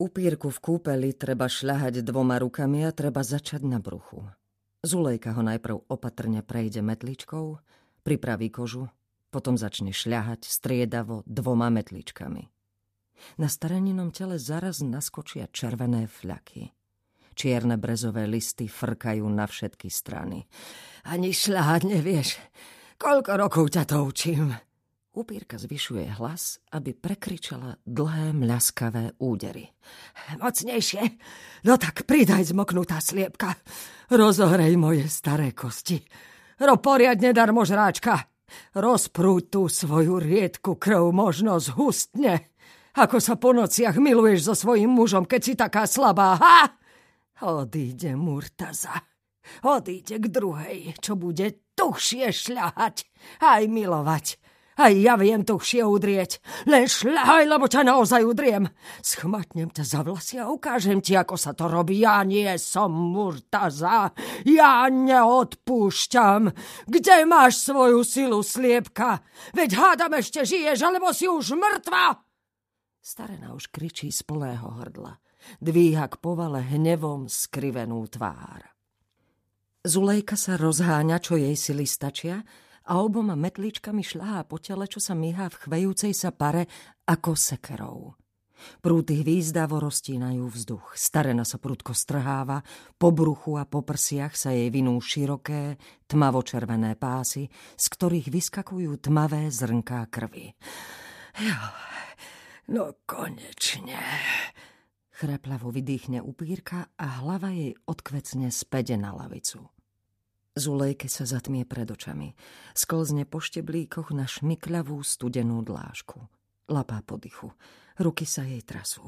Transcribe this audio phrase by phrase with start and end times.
[0.00, 4.24] Upírku v kúpeli treba šľahať dvoma rukami a treba začať na bruchu.
[4.80, 7.60] Zulejka ho najprv opatrne prejde metličkou,
[8.00, 8.88] pripraví kožu,
[9.28, 12.48] potom začne šľahať striedavo dvoma metličkami.
[13.36, 16.72] Na stareninom tele zaraz naskočia červené fľaky.
[17.36, 20.48] Čierne brezové listy frkajú na všetky strany.
[21.04, 22.40] Ani šľahať nevieš.
[22.96, 24.56] Koľko rokov ťa to učím?
[25.20, 29.68] Upírka zvyšuje hlas, aby prekričala dlhé mľaskavé údery.
[30.40, 31.20] Mocnejšie?
[31.68, 33.52] No tak pridaj zmoknutá sliepka.
[34.08, 36.00] Rozohrej moje staré kosti.
[36.56, 38.32] Ro poriadne darmo žráčka.
[38.72, 42.48] Rozprúď tú svoju riedku krv možno zhustne.
[42.96, 46.80] Ako sa po nociach miluješ so svojím mužom, keď si taká slabá, ha?
[47.44, 48.96] Odíde Murtaza.
[49.68, 53.04] Odíde k druhej, čo bude tuchšie šľahať,
[53.44, 54.40] aj milovať
[54.78, 56.38] aj ja viem tuchšie udrieť.
[56.70, 58.70] Len šľahaj, lebo ťa naozaj udriem.
[59.02, 62.00] Schmatnem ťa za vlasy a ukážem ti, ako sa to robí.
[62.00, 64.14] Ja nie som Murtaza.
[64.46, 66.54] Ja neodpúšťam.
[66.86, 69.20] Kde máš svoju silu, sliepka?
[69.52, 72.20] Veď hádam ešte žiješ, alebo si už mŕtva.
[73.00, 75.16] Starena už kričí z plného hrdla.
[75.60, 78.70] Dvíha k povale hnevom skrivenú tvár.
[79.80, 82.44] Zulejka sa rozháňa, čo jej sily stačia,
[82.86, 86.70] a oboma metličkami šľahá po tele, čo sa myhá v chvejúcej sa pare
[87.04, 88.20] ako sekerou.
[88.80, 90.92] Prúty hvízdavo roztínajú vzduch.
[90.92, 92.60] Starena sa prudko strháva,
[93.00, 99.48] po bruchu a po prsiach sa jej vinú široké, tmavo-červené pásy, z ktorých vyskakujú tmavé
[99.48, 100.52] zrnká krvi.
[101.40, 101.60] Jo,
[102.68, 104.00] no konečne.
[105.20, 109.79] Chreplavo vydýchne upírka a hlava jej odkvecne spede na lavicu.
[110.60, 112.36] Zulejke sa zatmie pred očami.
[112.76, 116.20] Sklzne po šteblíkoch na šmikľavú studenú dlážku.
[116.68, 117.48] Lapá po dychu.
[117.96, 119.02] Ruky sa jej trasú.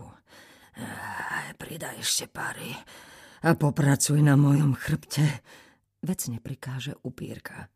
[1.61, 2.73] Pridaj ešte pary
[3.45, 5.45] a popracuj na mojom chrbte.
[6.01, 7.69] Vecne prikáže upírka.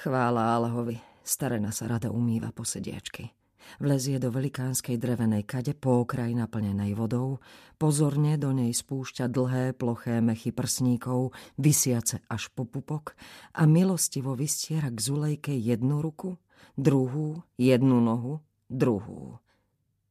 [0.00, 3.37] Chvála Allahovi, starena sa rada umýva po sediačky.
[3.78, 7.42] Vlezie do velikánskej drevenej kade po okraj naplnenej vodou,
[7.76, 13.14] pozorne do nej spúšťa dlhé ploché mechy prsníkov, vysiace až po pupok
[13.54, 16.38] a milostivo vystiera k Zulejke jednu ruku,
[16.74, 19.38] druhú, jednu nohu, druhú.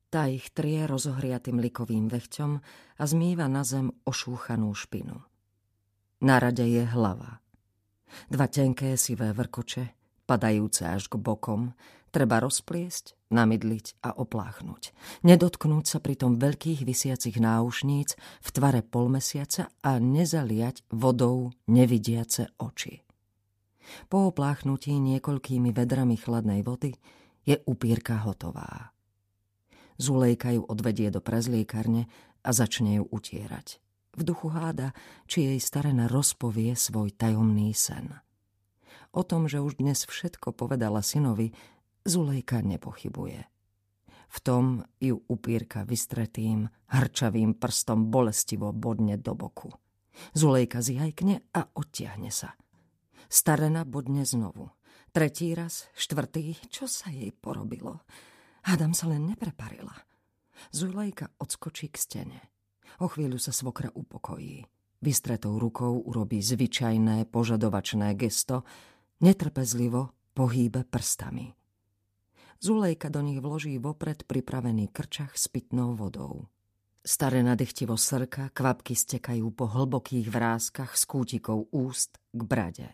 [0.07, 2.51] Tá ich trie rozohriatým likovým vechťom
[2.95, 5.19] a zmýva na zem ošúchanú špinu.
[6.23, 7.43] Na rade je hlava.
[8.31, 9.83] Dva tenké sivé vrkoče,
[10.23, 11.75] padajúce až k bokom,
[12.11, 14.95] treba rozpliesť namydliť a opláchnuť.
[15.27, 23.03] Nedotknúť sa pritom veľkých vysiacich náušníc v tvare polmesiaca a nezaliať vodou nevidiace oči.
[24.11, 26.95] Po opláchnutí niekoľkými vedrami chladnej vody
[27.47, 28.91] je upírka hotová.
[29.97, 32.05] Zulejka ju odvedie do prezliekarne
[32.43, 33.79] a začne ju utierať.
[34.17, 34.97] V duchu háda,
[35.29, 38.17] či jej starena rozpovie svoj tajomný sen.
[39.15, 41.53] O tom, že už dnes všetko povedala synovi,
[42.07, 43.43] Zulejka nepochybuje.
[44.27, 49.75] V tom ju upírka vystretým, hrčavým prstom bolestivo bodne do boku.
[50.31, 52.55] Zulejka zjajkne a odtiahne sa.
[53.27, 54.71] Starena bodne znovu.
[55.11, 57.99] Tretí raz, štvrtý, čo sa jej porobilo?
[58.63, 59.95] Adam sa len nepreparila.
[60.71, 62.39] Zulejka odskočí k stene.
[63.03, 64.63] O chvíľu sa svokra upokojí.
[65.03, 68.63] Vystretou rukou urobí zvyčajné požadovačné gesto,
[69.19, 71.56] netrpezlivo pohýbe prstami.
[72.57, 76.49] Zulejka do nich vloží vopred pripravený krčach s pitnou vodou.
[77.05, 82.89] Staré nadechtivo srka, kvapky stekajú po hlbokých vrázkach z kútikov úst k brade.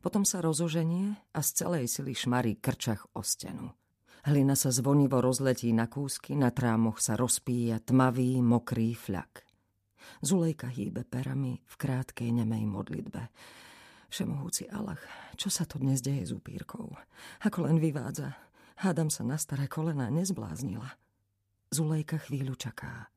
[0.00, 3.76] Potom sa rozoženie a z celej sily šmarí krčach o stenu.
[4.24, 9.44] Hlina sa zvonivo rozletí na kúsky, na trámoch sa rozpíja tmavý, mokrý fľak.
[10.24, 13.28] Zulejka hýbe perami v krátkej nemej modlitbe.
[14.08, 14.98] Všemohúci Allah,
[15.36, 16.92] čo sa to dnes deje s upírkou?
[17.44, 18.49] Ako len vyvádza,
[18.80, 20.96] Hádam sa na staré kolena nezbláznila.
[21.68, 23.12] Zulejka chvíľu čaká.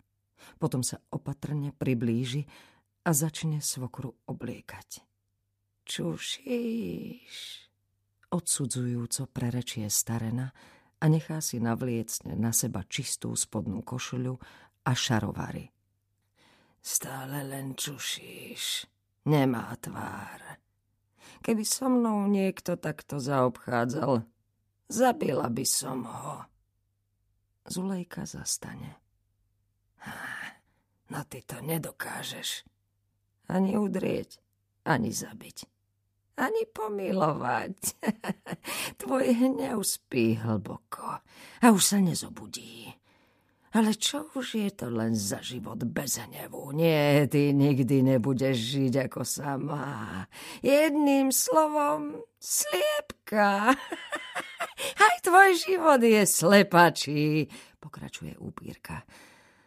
[0.59, 2.43] Potom sa opatrne priblíži
[3.07, 5.07] a začne svokru obliekať.
[5.87, 7.35] Čušíš,
[8.27, 10.51] odsudzujúco prerečie starena
[10.99, 14.35] a nechá si navliecť na seba čistú spodnú košuľu
[14.83, 15.71] a šarovary.
[16.83, 18.83] Stále len čušíš,
[19.31, 20.59] nemá tvár.
[21.39, 24.27] Keby so mnou niekto takto zaobchádzal,
[24.89, 26.37] Zabila by som ho.
[27.63, 28.99] Zulejka zastane.
[31.09, 32.65] No ty to nedokážeš.
[33.47, 34.39] Ani udrieť,
[34.87, 35.57] ani zabiť.
[36.41, 37.77] Ani pomilovať.
[39.01, 41.21] Tvoj hnev spí hlboko
[41.61, 42.89] a už sa nezobudí.
[43.73, 46.77] Ale čo už je to len za život bez hnevu?
[46.77, 49.85] Nie, ty nikdy nebudeš žiť ako sama.
[50.61, 53.73] Jedným slovom, sliepka.
[55.03, 57.51] Aj tvoj život je slepačí,
[57.83, 59.03] pokračuje úpírka.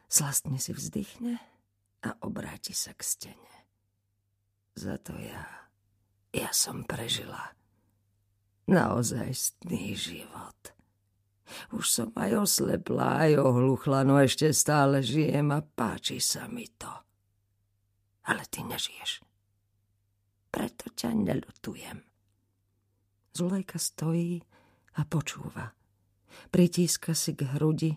[0.09, 1.37] Slastne si vzdychne
[2.09, 3.55] a obráti sa k stene.
[4.73, 5.45] Za to ja,
[6.33, 7.53] ja som prežila
[8.65, 10.73] naozajstný život.
[11.77, 16.91] Už som aj oslepla, aj ohluchla, no ešte stále žijem a páči sa mi to.
[18.27, 19.23] Ale ty nežiješ.
[20.51, 22.03] Preto ťa nelutujem.
[23.37, 24.41] Zulejka stojí
[24.97, 25.69] a počúva.
[26.49, 27.93] Pritíska si k hrudi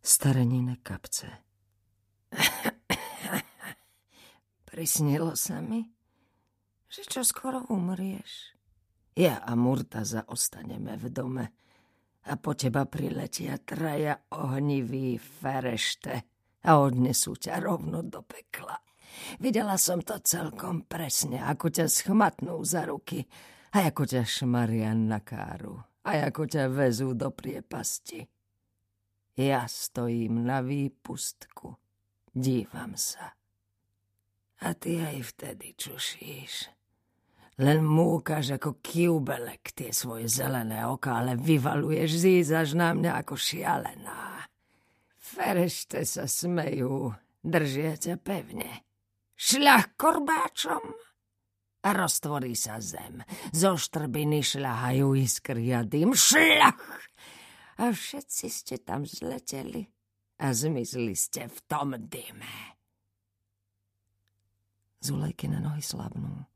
[0.00, 1.28] starenine kapce.
[4.68, 5.84] Prisnilo sa mi,
[6.88, 8.56] že čo skoro umrieš.
[9.18, 11.44] Ja a Murtaza ostaneme v dome
[12.28, 16.14] a po teba priletia traja ohniví ferešte
[16.62, 18.78] a odnesú ťa rovno do pekla.
[19.42, 23.26] Videla som to celkom presne, ako ťa schmatnú za ruky
[23.74, 28.24] a ako ťa šmaria na káru a ako ťa vezú do priepasti.
[29.36, 31.76] Ja stojím na výpustku,
[32.32, 33.36] dívam sa.
[34.64, 36.78] A ty aj vtedy čušíš
[37.58, 44.46] len múkaš ako kiubelek tie svoje zelené oka, ale vyvaluješ, zízaš na mňa ako šialená.
[45.18, 47.10] Ferešte sa smejú,
[47.42, 48.86] držia ťa pevne.
[49.34, 50.82] Šľah korbáčom
[51.82, 53.22] a roztvorí sa zem.
[53.54, 56.14] Zo štrbiny šľahajú iskry a dým.
[56.16, 56.82] Šľach!
[57.78, 59.86] A všetci ste tam zleteli
[60.42, 62.74] a zmizli ste v tom dyme.
[64.98, 66.48] Zulejky na nohy slabnú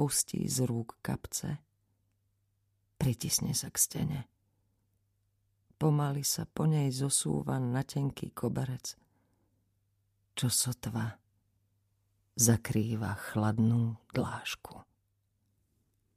[0.00, 1.60] pustí z rúk kapce.
[2.96, 4.20] Pritisne sa k stene.
[5.76, 8.96] Pomaly sa po nej zosúva na tenký koberec,
[10.32, 11.20] čo sotva
[12.36, 14.82] zakrýva chladnú dlážku.